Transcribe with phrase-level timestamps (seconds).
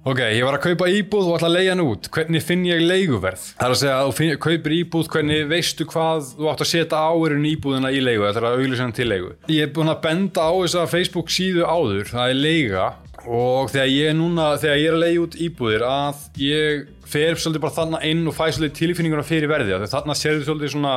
[0.00, 2.06] Ok, ég var að kaupa íbúð og ætla að leiða hann út.
[2.08, 3.42] Hvernig finn ég leiguverð?
[3.58, 7.00] Það er að segja að þú kaupir íbúð, hvernig veistu hvað þú átt að setja
[7.10, 9.34] áurinn íbúðina í leigu, þetta er að auglýsa hann til leigu.
[9.52, 12.86] Ég er búin að benda á þessa Facebook síðu áður, það er leiga
[13.26, 17.36] og þegar ég er núna, þegar ég er að leiða út íbúðir að ég fer
[17.36, 19.74] svolítið bara þarna inn og fæ svolítið tilfinninguna fyrir verði.
[19.74, 20.94] Þegar þarna sérðu svolítið svona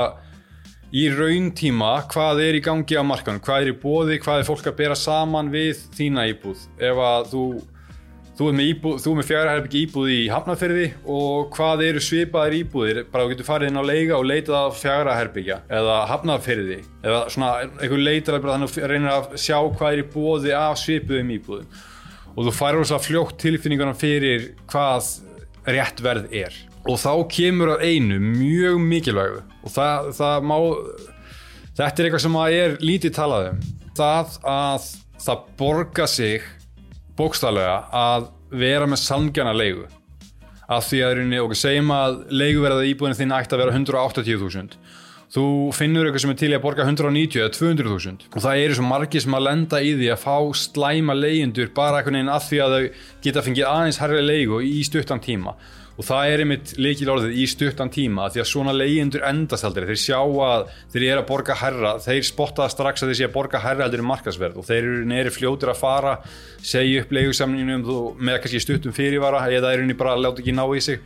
[0.96, 4.72] í rauntíma hvað er í gangi á markanum, hvað er í bóði, hvað er fólk
[4.72, 6.64] að bera saman við þína íbúð.
[6.80, 7.46] Ef að þú
[8.34, 13.00] Þú er með, íbúð, með fjárherbyggi íbúð í Hafnarferði og hvað eru svipaðir íbúðir?
[13.12, 17.52] Bara þú getur farið inn á leiga og leitað af fjárherbyggja eða Hafnarferði eða svona
[17.68, 21.68] einhver leitar að þannig að reynir að sjá hvað er í bóði af svipuðum íbúðum.
[22.34, 25.12] Og þú færur þess að fljótt tilfinningarna fyrir hvað
[25.70, 26.58] rétt verð er.
[26.90, 30.58] Og þá kemur að einu mjög mikilvægu og það, það má
[31.78, 33.64] þetta er eitthvað sem að er lítið talað um.
[33.94, 36.52] Það að það borga sig
[37.18, 39.88] bókstallega að vera með sangjana leigu.
[40.72, 44.78] Af því að rauninni, okkur segjum að leiguverðað íbúðinu þín ætti að vera 180.000
[45.34, 48.84] þú finnur eitthvað sem er til að borga 190 eða 200.000 og það eru svo
[48.86, 52.60] margir sem að lenda í því að fá slæma leigindur bara eitthvað neina af því
[52.62, 55.56] að þau geta fengið aðeins herri leigu í stuttan tíma
[55.94, 59.86] og það er einmitt leikil orðið í stuttan tíma því að svona leyendur endast aldrei.
[59.92, 60.64] Þeir sjá að
[60.94, 64.06] þeir eru að borga herra þeir spotta strax að þeir sé að borga herra aldrei
[64.10, 66.16] markasverð og þeir eru neyri fljótur að fara
[66.66, 70.66] segja upp leigusamningnum með kannski stuttum fyrirvara eða er henni bara að láta ekki ná
[70.74, 71.00] í sig.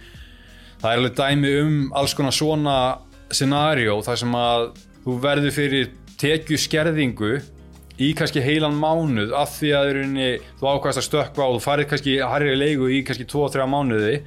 [0.80, 2.80] Það er alveg dæmi um alls konar svona
[3.34, 4.68] scenario þar sem að
[5.04, 7.38] þú verður fyrir tekju skerðingu
[7.98, 9.90] í kannski heilan mánuð af því að
[10.60, 14.20] þú ákvæmst að stökka og þú farið kannski að harja leigu í kannski 2-3 mánuði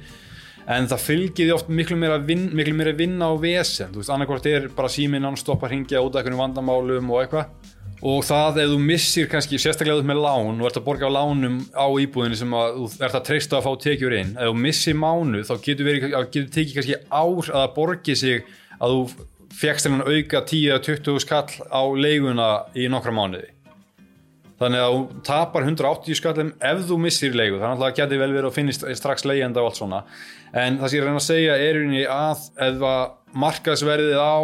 [0.69, 4.49] en það fylgir ofta miklu meira vin, miklu meira vinna á vesen, þú veist, annarkvært
[4.51, 7.53] er bara síminn non-stop að ringja út af einhvern vandamálum og eitthvað.
[8.01, 11.13] Og það ef þú missir kannski sérstaklega út með lán og ert að borga á
[11.13, 14.31] lánum á íbúðinu sem að þú ert að treysta að fá tekjur inn.
[14.41, 18.49] Ef þú missir mánu þá getur, verið, getur tekið kannski ár að borgi sig
[18.81, 19.27] að þú
[19.61, 23.51] fegst einhvern auka 10-20 skall á leiguna í nokkra mánuði
[24.61, 28.33] þannig að þú tapar 180 skallum ef þú missir leigu, þannig að það getur vel
[28.35, 30.01] verið að finnist strax leigjanda og allt svona.
[30.51, 32.93] En það sem ég reyna að segja er unni að eða
[33.41, 34.37] markaðsverðið á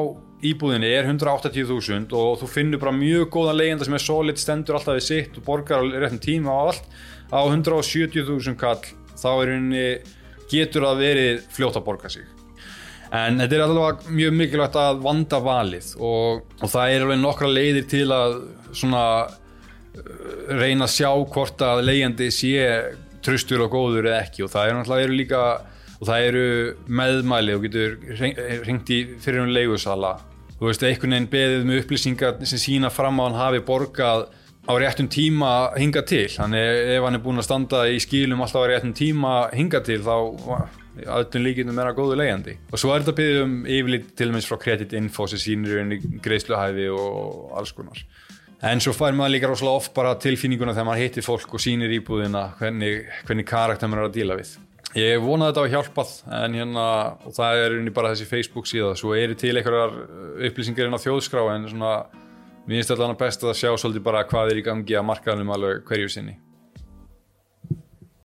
[0.47, 4.97] íbúðinni er 180.000 og þú finnur bara mjög góða leigjanda sem er solid stendur alltaf
[5.00, 6.89] við sitt og borgar á réttum tíma á allt
[7.33, 8.83] á 170.000 kall
[9.17, 9.85] þá er unni
[10.51, 12.27] getur það verið fljótt að borga sig.
[13.17, 17.51] En þetta er alveg mjög mikilvægt að vanda valið og, og það er alveg nokkra
[17.51, 18.39] leiðir til að
[18.75, 19.03] svona
[20.47, 22.53] reyna að sjá hvort að leigjandi sé
[23.25, 24.46] tröstur og góður eða ekki.
[24.46, 25.44] Og það er náttúrulega eru líka
[25.97, 26.47] og það eru
[27.02, 27.96] meðmæli og getur
[28.68, 30.18] ringt í fyrir um leigusala.
[30.57, 34.28] Þú veist, einhvern veginn beðið með upplýsingar sem sína fram á hann hafi borgað
[34.68, 36.25] á réttum tíma hinga til.
[36.34, 40.02] Þannig ef hann er búin að standa í skílum alltaf á réttum tíma hinga til
[40.06, 40.16] þá
[41.06, 44.36] aðtun líkindum er að góðu leiðandi og svo er þetta beðið um yfirleitt til og
[44.36, 48.02] meins frá kreditinfo sem sínir í greiðsluhæfi og alls konar
[48.66, 51.94] en svo fær maður líka rosalega oft bara tilfinninguna þegar maður heitir fólk og sínir
[52.00, 54.56] íbúðina hvernig, hvernig karakter maður er að díla við
[54.95, 56.85] Ég vonaði þetta á hjálpað en hérna,
[57.28, 59.94] og það er unni bara þessi Facebook síða, svo eru til einhverjar
[60.47, 61.91] upplýsingar inn á þjóðskrá en svona,
[62.66, 65.84] mér finnst þetta best að sjá svolítið bara hvað er í gangi að markaðum alveg
[65.91, 66.38] hverju sinni.